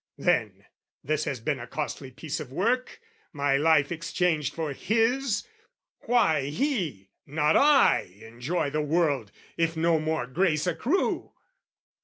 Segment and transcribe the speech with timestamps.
[0.17, 0.65] Then,
[1.03, 2.99] this has been a costly piece of work,
[3.33, 5.47] My life exchanged for his!
[6.07, 11.33] why he, not I, Enjoy the world, if no more grace accrue?